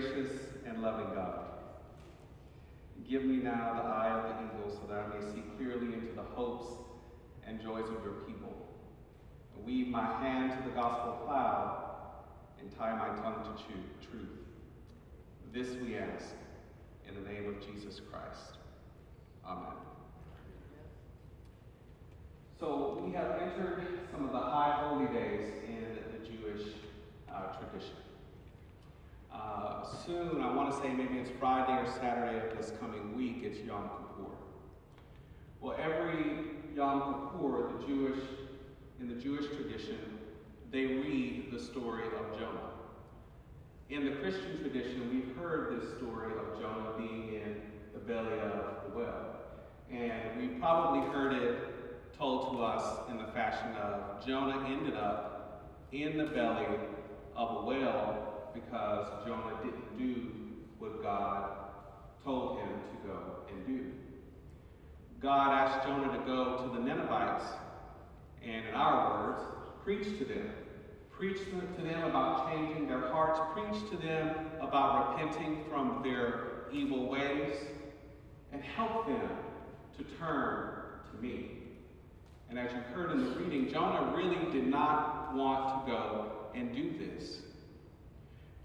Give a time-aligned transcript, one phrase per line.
[0.00, 0.30] gracious
[0.66, 1.40] and loving God,
[3.08, 6.14] give me now the eye of the eagle so that I may see clearly into
[6.14, 6.66] the hopes
[7.46, 8.54] and joys of your people.
[9.64, 11.84] Weave my hand to the gospel plow
[12.60, 14.28] and tie my tongue to truth.
[15.52, 16.34] This we ask
[17.08, 18.58] in the name of Jesus Christ.
[19.46, 19.74] Amen.
[22.60, 26.74] So we have entered some of the high holy days in the Jewish
[27.32, 27.96] uh, tradition.
[30.04, 33.58] Soon, I want to say maybe it's Friday or Saturday of this coming week, it's
[33.60, 34.32] Yom Kippur.
[35.60, 36.34] Well, every
[36.74, 38.18] Yom Kippur, the Jewish,
[39.00, 40.18] in the Jewish tradition,
[40.70, 42.70] they read the story of Jonah.
[43.88, 47.62] In the Christian tradition, we've heard this story of Jonah being in
[47.94, 49.36] the belly of the whale.
[49.90, 55.64] And we've probably heard it told to us in the fashion of Jonah ended up
[55.92, 56.66] in the belly
[57.36, 60.32] of a whale because Jonah didn't do
[60.78, 61.50] what God
[62.24, 63.20] told him to go
[63.50, 63.92] and do.
[65.20, 67.44] God asked Jonah to go to the Ninevites
[68.42, 69.42] and, in our words,
[69.84, 70.50] preach to them.
[71.10, 73.40] Preach to them about changing their hearts.
[73.52, 77.56] Preach to them about repenting from their evil ways
[78.52, 79.28] and help them
[79.96, 80.70] to turn
[81.10, 81.58] to me.
[82.48, 86.74] And as you heard in the reading, Jonah really did not want to go and
[86.74, 87.38] do this.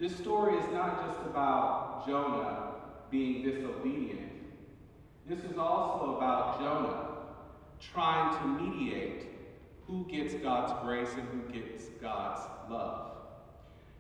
[0.03, 2.73] This story is not just about Jonah
[3.09, 4.33] being disobedient.
[5.25, 7.07] This is also about Jonah
[7.79, 9.27] trying to mediate
[9.87, 13.13] who gets God's grace and who gets God's love.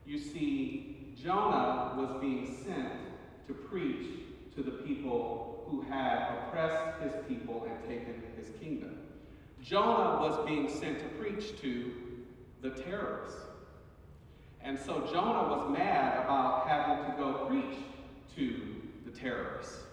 [0.05, 2.99] You see, Jonah was being sent
[3.47, 4.25] to preach
[4.57, 8.97] to the people who had oppressed his people and taken his kingdom.
[9.61, 11.93] Jonah was being sent to preach to
[12.61, 13.39] the terrorists.
[14.63, 17.77] And so Jonah was mad about having to go preach
[18.35, 19.83] to the terrorists.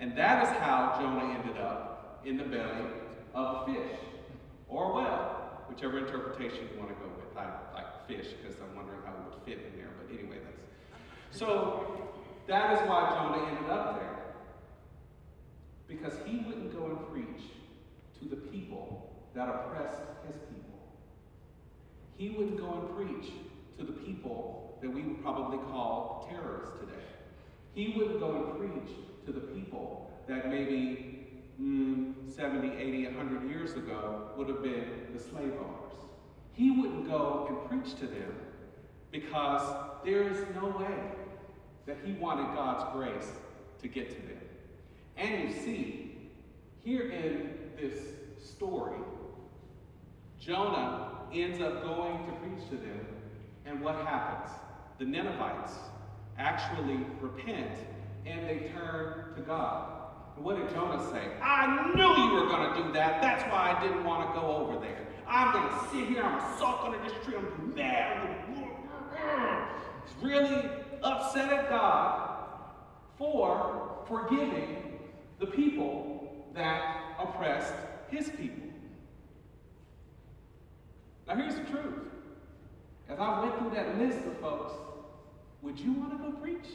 [0.00, 2.86] And that is how Jonah ended up in the belly
[3.34, 3.98] of a fish
[4.68, 7.36] or well, whichever interpretation you want to go with.
[7.36, 10.62] I like fish because I'm wondering how it would fit in there, but anyway, that's.
[11.30, 12.10] So
[12.48, 14.18] that is why Jonah ended up there.
[15.86, 17.44] Because he wouldn't go and preach
[18.20, 20.78] to the people that oppressed his people.
[22.16, 23.32] He wouldn't go and preach
[23.78, 26.92] to the people that we would probably call terrorists today.
[27.72, 28.96] He wouldn't go and preach
[29.26, 35.18] to the people that maybe mm, 70, 80, 100 years ago would have been the
[35.18, 35.92] slave owners.
[36.52, 38.34] He wouldn't go and preach to them
[39.10, 39.62] because
[40.04, 40.94] there is no way
[41.86, 43.32] that he wanted God's grace
[43.80, 44.40] to get to them.
[45.16, 46.16] And you see,
[46.84, 47.94] here in this
[48.42, 48.98] story,
[50.38, 53.06] Jonah ends up going to preach to them,
[53.68, 54.54] and what happens?
[54.98, 55.72] The Ninevites
[56.38, 57.72] actually repent
[58.26, 59.92] and they turn to God.
[60.36, 61.22] And what did Jonah say?
[61.42, 63.20] I knew you were going to do that.
[63.20, 65.06] That's why I didn't want to go over there.
[65.26, 67.62] I'm going to sit here, I'm going to sulk under this tree, I'm going to
[67.62, 68.38] be mad.
[70.06, 70.70] He's really
[71.02, 72.38] upset at God
[73.18, 75.00] for forgiving
[75.38, 77.74] the people that oppressed
[78.10, 78.68] his people.
[81.26, 82.08] Now, here's the truth.
[83.08, 84.72] As I went through that list of folks,
[85.62, 86.66] would you want to go preach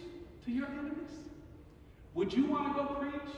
[0.45, 1.11] to your enemies?
[2.15, 3.33] Would you want to go preach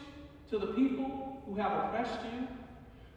[0.49, 2.47] to the people who have oppressed you?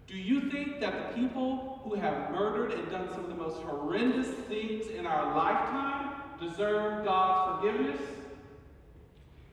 [0.07, 3.61] Do you think that the people who have murdered and done some of the most
[3.63, 8.01] horrendous things in our lifetime deserve God's forgiveness?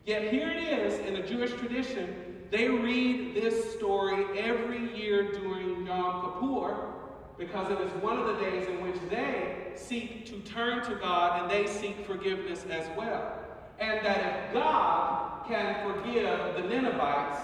[0.06, 5.86] Yet here it is in the Jewish tradition, they read this story every year during
[5.86, 6.94] Yom Kippur
[7.38, 11.42] because it is one of the days in which they seek to turn to God
[11.42, 13.40] and they seek forgiveness as well.
[13.80, 17.42] And that if God can forgive the Ninevites,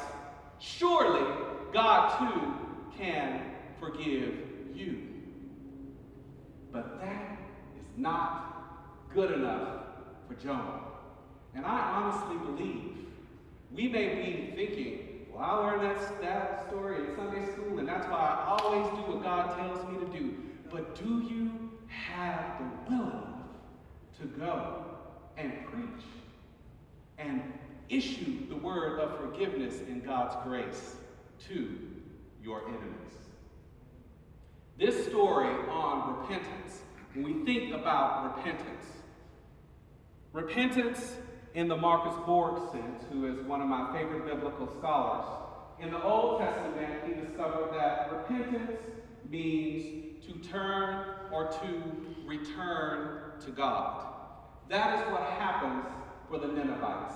[0.59, 1.25] surely
[1.73, 3.41] God too can
[3.79, 4.33] forgive
[4.73, 5.07] you.
[6.71, 7.39] But that
[7.77, 9.83] is not good enough
[10.27, 10.81] for Jonah.
[11.53, 12.91] And I honestly believe
[13.71, 18.07] we may be thinking, well, I learned that, that story in Sunday school, and that's
[18.07, 20.35] why I always do what God tells me to do.
[20.69, 21.60] But do you
[21.91, 23.27] have the will enough
[24.19, 24.85] to go
[25.37, 26.05] and preach
[27.17, 27.41] and
[27.89, 30.95] issue the word of forgiveness in God's grace
[31.47, 31.77] to
[32.43, 33.11] your enemies?
[34.77, 36.81] This story on repentance,
[37.13, 38.85] when we think about repentance,
[40.33, 41.15] repentance
[41.53, 45.25] in the Marcus Borg sense, who is one of my favorite biblical scholars,
[45.79, 48.79] in the Old Testament, he discovered that repentance
[49.29, 51.83] means to turn or to
[52.25, 54.05] return to God.
[54.69, 55.85] That is what happens
[56.29, 57.15] for the Ninevites.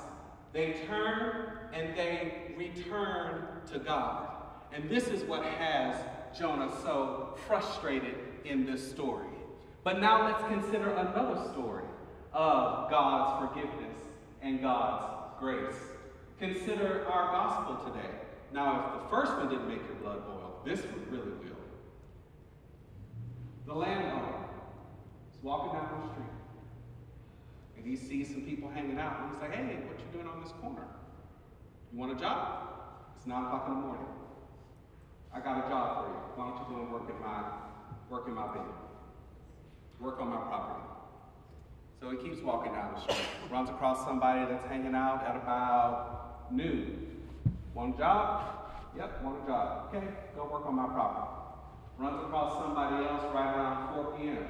[0.53, 4.29] They turn and they return to God.
[4.73, 5.95] And this is what has
[6.37, 9.27] Jonah so frustrated in this story.
[9.83, 11.85] But now let's consider another story
[12.33, 13.97] of God's forgiveness
[14.41, 15.75] and God's grace.
[16.39, 18.09] Consider our gospel today.
[18.53, 21.54] Now, if the first one didn't make your blood boil, this one really will.
[23.65, 24.35] The landlord,
[25.33, 26.35] is walking down the street
[27.77, 30.41] and he sees some people hanging out and he's like, hey, what you doing on
[30.43, 30.85] this corner?
[31.91, 32.69] You want a job?
[33.17, 34.05] It's 9 o'clock in the morning.
[35.33, 36.17] I got a job for you.
[36.35, 37.43] Why don't you go and work in my
[38.09, 38.71] work in my building?
[39.99, 40.85] Work on my property.
[41.99, 46.51] So he keeps walking down the street, runs across somebody that's hanging out at about
[46.51, 47.21] noon.
[47.73, 48.43] One job?
[48.95, 49.89] Yep, one job.
[49.89, 51.44] Okay, go work on my property.
[51.97, 54.45] Runs across somebody else right around 4 p.m.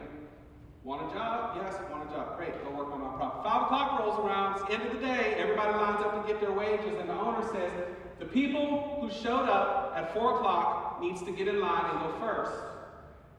[0.84, 1.58] Want a job?
[1.58, 2.38] Yes, want a job.
[2.38, 3.48] Great, go work on my property.
[3.48, 7.00] Five o'clock rolls around, end of the day, everybody lines up to get their wages,
[7.00, 7.72] and the owner says,
[8.20, 12.16] the people who showed up at 4 o'clock needs to get in line and go
[12.20, 12.58] first.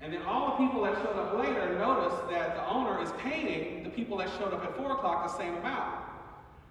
[0.00, 3.82] And then all the people that showed up later notice that the owner is paying
[3.82, 6.04] the people that showed up at 4 o'clock the same amount.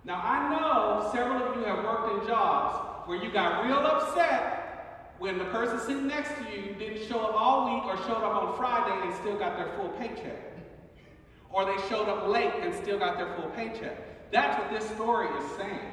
[0.04, 4.55] Now, I know several of you have worked in jobs where you got real upset
[5.20, 8.36] when the person sitting next to you didn't show up all week or showed up
[8.44, 10.54] on Friday and still got their full paycheck.
[11.52, 14.32] Or they showed up late and still got their full paycheck.
[14.32, 15.92] That's what this story is saying.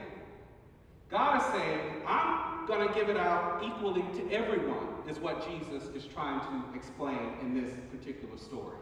[1.09, 5.89] God is saying, I'm going to give it out equally to everyone, is what Jesus
[5.95, 8.79] is trying to explain in this particular story.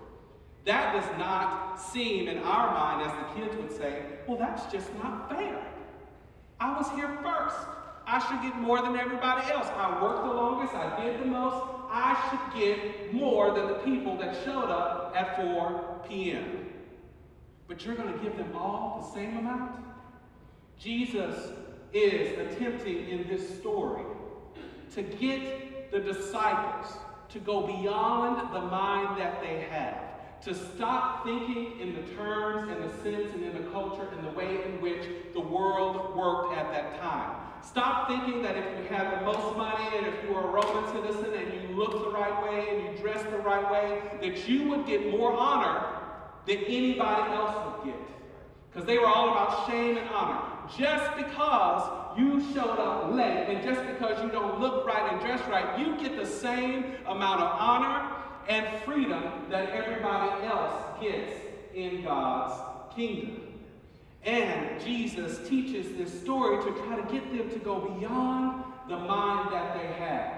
[0.64, 4.94] That does not seem, in our mind, as the kids would say, well, that's just
[5.02, 5.60] not fair.
[6.60, 7.56] I was here first.
[8.10, 9.68] I should get more than everybody else.
[9.68, 11.64] I worked the longest, I did the most.
[11.88, 16.66] I should get more than the people that showed up at 4 p.m.
[17.68, 19.76] But you're going to give them all the same amount?
[20.76, 21.52] Jesus
[21.92, 24.02] is attempting in this story
[24.94, 26.92] to get the disciples
[27.28, 32.82] to go beyond the mind that they have, to stop thinking in the terms and
[32.82, 36.72] the sense and in the culture and the way in which the world worked at
[36.72, 37.50] that time.
[37.62, 40.92] Stop thinking that if you have the most money and if you are a Roman
[40.92, 44.68] citizen and you look the right way and you dress the right way, that you
[44.68, 45.86] would get more honor
[46.46, 48.00] than anybody else would get.
[48.70, 50.42] Because they were all about shame and honor.
[50.76, 55.40] Just because you showed up late and just because you don't look right and dress
[55.48, 58.16] right, you get the same amount of honor
[58.48, 61.32] and freedom that everybody else gets
[61.74, 62.54] in God's
[62.94, 63.50] kingdom.
[64.25, 69.52] And Jesus teaches this story to try to get them to go beyond the mind
[69.52, 70.34] that they have.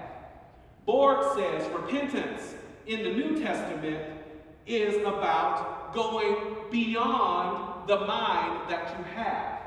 [0.85, 2.55] Borg says repentance
[2.87, 4.01] in the New Testament
[4.65, 9.59] is about going beyond the mind that you have.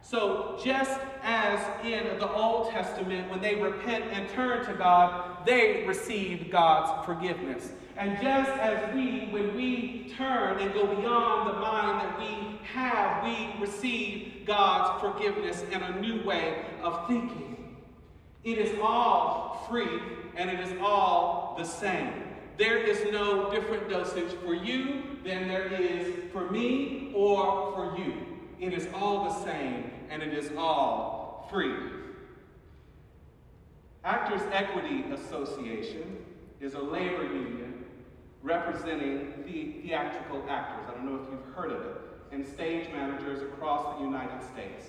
[0.00, 5.84] So, just as in the Old Testament, when they repent and turn to God, they
[5.86, 7.72] receive God's forgiveness.
[7.98, 13.24] And just as we, when we turn and go beyond the mind that we have,
[13.24, 17.76] we receive God's forgiveness and a new way of thinking.
[18.44, 20.00] It is all free
[20.36, 22.12] and it is all the same.
[22.56, 28.14] There is no different dosage for you than there is for me or for you.
[28.60, 31.74] It is all the same and it is all free.
[34.04, 36.24] Actors Equity Association
[36.60, 37.67] is a labor union
[38.42, 40.86] representing the theatrical actors.
[40.88, 41.96] I don't know if you've heard of it,
[42.32, 44.86] and stage managers across the United States.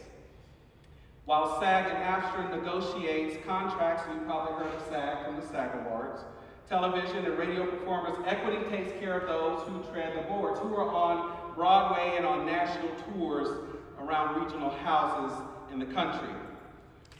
[1.25, 6.21] While SAG and AFTRA negotiates contracts, you've probably heard of SAG from the SAG Awards,
[6.67, 10.89] television and radio performers, Equity takes care of those who tread the boards, who are
[10.89, 13.49] on Broadway and on national tours
[13.99, 15.37] around regional houses
[15.71, 16.29] in the country.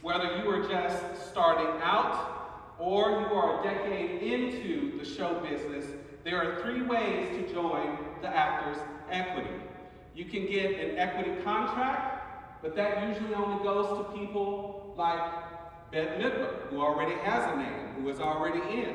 [0.02, 5.84] Whether you are just starting out or you are a decade into the show business,
[6.24, 8.76] there are three ways to join the Actors
[9.10, 9.48] Equity.
[10.14, 15.20] You can get an equity contract, but that usually only goes to people like
[15.90, 18.94] Bette Midler, who already has a name, who is already in.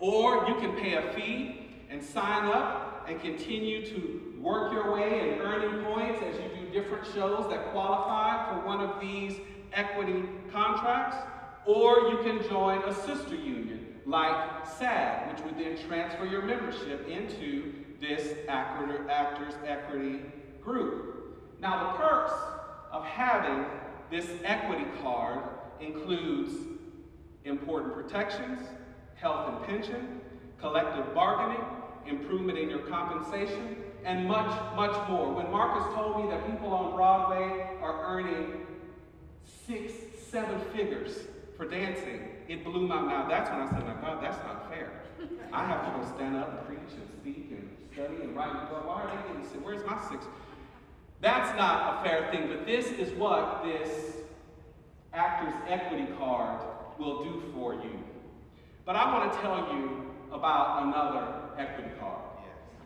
[0.00, 5.30] Or you can pay a fee and sign up and continue to work your way
[5.30, 9.36] and earning points as you do different shows that qualify for one of these
[9.74, 11.16] equity contracts.
[11.66, 17.08] Or you can join a sister union like SAG, which would then transfer your membership
[17.08, 20.20] into this Actors Equity
[20.62, 21.38] group.
[21.60, 22.32] Now, the perks
[22.90, 23.64] of having
[24.10, 25.40] this equity card
[25.80, 26.54] includes
[27.44, 28.58] important protections,
[29.14, 30.20] health and pension,
[30.58, 31.64] collective bargaining,
[32.06, 35.32] improvement in your compensation, and much, much more.
[35.32, 38.66] When Marcus told me that people on Broadway are earning
[39.66, 39.92] six,
[40.28, 41.20] seven figures
[41.56, 42.28] for dancing.
[42.48, 43.30] It blew my mind.
[43.30, 44.90] That's when I said, now God, that's not fair.
[45.52, 48.68] I have to go stand up and preach and speak and study and write and
[48.68, 49.62] go, why are they getting six?
[49.62, 50.24] Where's my six?
[51.20, 54.16] That's not a fair thing, but this is what this
[55.14, 56.60] actor's equity card
[56.98, 58.02] will do for you.
[58.84, 61.26] But I want to tell you about another
[61.58, 62.22] equity card.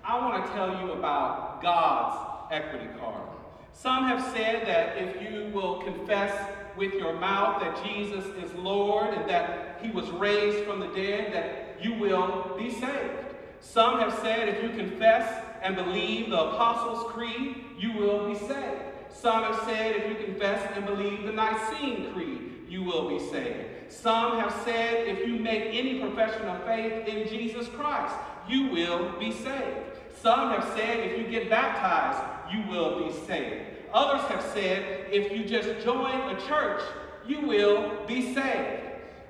[0.04, 3.28] I want to tell you about God's equity card.
[3.72, 6.32] Some have said that if you will confess
[6.76, 11.33] with your mouth that Jesus is Lord and that he was raised from the dead,
[11.33, 13.25] that you will be saved.
[13.61, 18.83] Some have said if you confess and believe the Apostles' Creed, you will be saved.
[19.12, 23.92] Some have said if you confess and believe the Nicene Creed, you will be saved.
[23.92, 28.14] Some have said if you make any profession of faith in Jesus Christ,
[28.49, 29.99] you will be saved.
[30.21, 32.21] Some have said if you get baptized,
[32.52, 33.75] you will be saved.
[33.93, 36.83] Others have said if you just join a church,
[37.26, 38.83] you will be saved.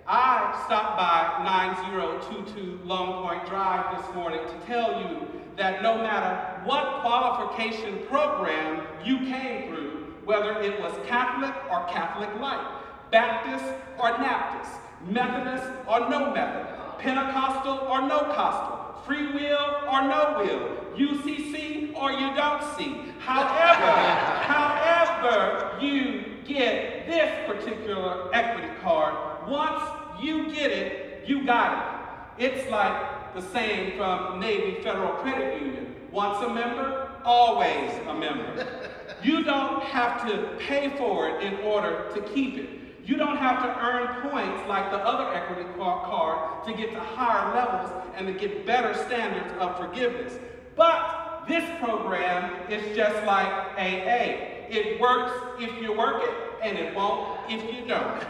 [0.07, 6.63] I stopped by 9022 Long Point Drive this morning to tell you that no matter
[6.65, 12.67] what qualification program you came through, whether it was Catholic or Catholic Light,
[13.11, 13.65] Baptist
[13.99, 20.97] or Baptist, Methodist or no method, Pentecostal or no costal, free will or no will,
[20.97, 23.13] UCC or you don't see.
[23.21, 23.93] However,
[24.47, 29.15] however you get this particular equity card,
[29.49, 29.83] once
[30.21, 32.45] you get it, you got it.
[32.45, 38.67] It's like the saying from Navy Federal Credit Union once a member, always a member.
[39.23, 42.69] You don't have to pay for it in order to keep it.
[43.07, 47.55] You don't have to earn points like the other equity card to get to higher
[47.55, 50.37] levels and to get better standards of forgiveness.
[50.75, 53.47] But this program is just like
[53.79, 54.55] AA.
[54.69, 56.35] It works if you work it,
[56.65, 58.21] and it won't if you don't.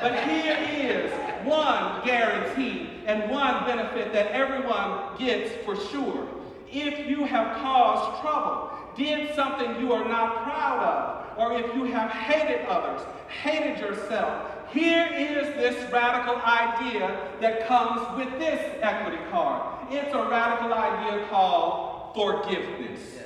[0.00, 1.12] But here is
[1.44, 6.28] one guarantee and one benefit that everyone gets for sure.
[6.70, 11.84] If you have caused trouble, did something you are not proud of, or if you
[11.84, 13.00] have hated others,
[13.42, 19.86] hated yourself, here is this radical idea that comes with this equity card.
[19.90, 23.00] It's a radical idea called forgiveness.
[23.14, 23.24] Yes.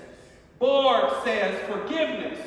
[0.61, 2.39] Borg says forgiveness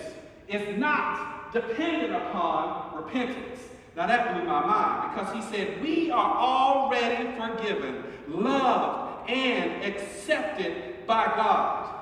[0.47, 3.59] is not dependent upon repentance.
[3.97, 11.05] Now that blew my mind because he said, We are already forgiven, loved, and accepted
[11.05, 11.96] by God.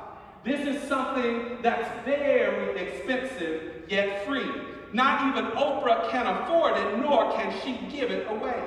[0.46, 4.48] This is something that's very expensive yet free.
[4.94, 8.62] Not even Oprah can afford it, nor can she give it away.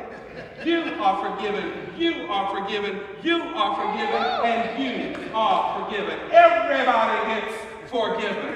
[0.64, 6.18] You are forgiven, you are forgiven, you are forgiven, and you are forgiven.
[6.32, 7.54] Everybody gets
[7.88, 8.54] forgiven.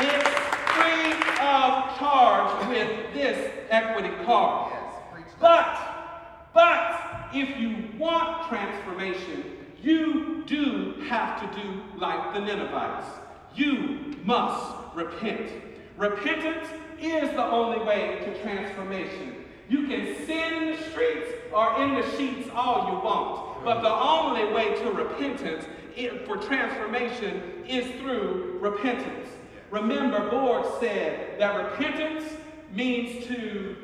[0.00, 0.28] It's
[0.74, 4.72] free of charge with this equity card.
[5.40, 9.55] But, but, if you want transformation,
[9.86, 13.06] you do have to do like the Ninevites.
[13.54, 15.52] You must repent.
[15.96, 16.66] Repentance
[17.00, 19.44] is the only way to transformation.
[19.68, 23.94] You can sin in the streets or in the sheets all you want, but the
[23.94, 25.64] only way to repentance
[26.26, 29.28] for transformation is through repentance.
[29.70, 32.24] Remember, Borg said that repentance
[32.72, 33.76] means to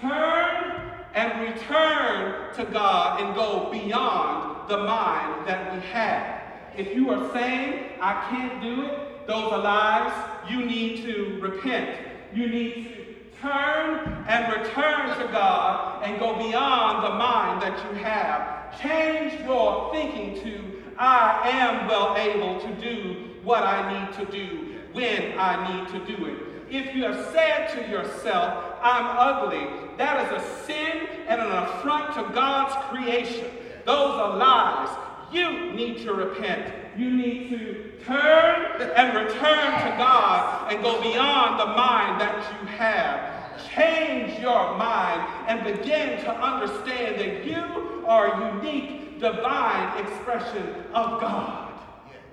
[0.00, 6.42] turn and return to God and go beyond the mind that we have.
[6.76, 10.12] If you are saying, I can't do it, those are lies,
[10.50, 11.98] you need to repent.
[12.34, 13.04] You need to
[13.40, 18.80] turn and return to God and go beyond the mind that you have.
[18.80, 24.74] Change your thinking to, I am well able to do what I need to do
[24.92, 26.38] when I need to do it.
[26.70, 29.66] If you have said to yourself, I'm ugly,
[29.96, 33.46] that is a sin and an affront to God's creation.
[33.84, 34.96] Those are lies.
[35.32, 36.72] You need to repent.
[36.96, 42.68] You need to turn and return to God and go beyond the mind that you
[42.68, 43.34] have.
[43.74, 51.20] Change your mind and begin to understand that you are a unique, divine expression of
[51.20, 51.72] God.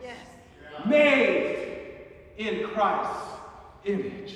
[0.04, 0.18] Yes.
[0.86, 1.58] Made
[2.38, 3.32] in Christ's
[3.86, 4.36] image.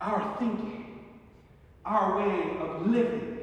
[0.00, 1.00] Our thinking,
[1.84, 3.37] our way of living,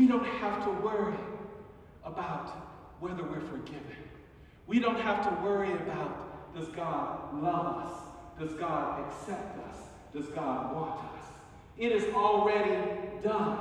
[0.00, 1.14] we don't have to worry
[2.04, 2.48] about
[3.00, 3.98] whether we're forgiven.
[4.66, 7.92] We don't have to worry about does God love us?
[8.38, 9.76] Does God accept us?
[10.14, 11.26] Does God want us?
[11.76, 12.82] It is already
[13.22, 13.58] done.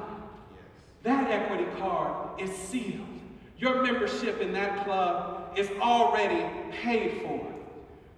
[0.54, 0.62] Yes.
[1.04, 3.06] That equity card is sealed.
[3.58, 7.54] Your membership in that club is already paid for.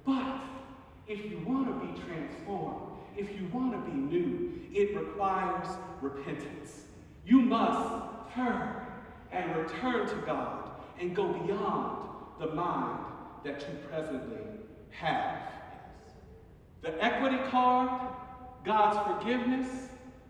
[0.06, 0.40] But
[1.08, 5.68] If you want to be transformed, if you want to be new, it requires
[6.02, 6.84] repentance.
[7.26, 8.76] You must turn
[9.32, 12.08] and return to God and go beyond
[12.40, 13.06] the mind
[13.44, 14.42] that you presently
[14.92, 15.42] have.
[16.82, 18.14] The equity card,
[18.66, 19.68] God's forgiveness,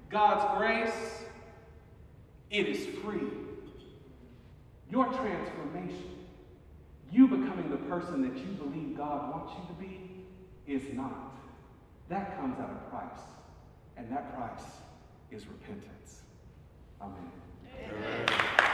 [0.10, 1.24] God's grace,
[2.50, 3.28] it is free.
[4.90, 6.12] Your transformation,
[7.12, 10.26] you becoming the person that you believe God wants you to be,
[10.68, 11.34] is not.
[12.10, 13.22] That comes at a price,
[13.96, 14.66] and that price
[15.32, 16.24] is repentance.
[17.02, 17.32] Amen.
[17.90, 18.71] Amen.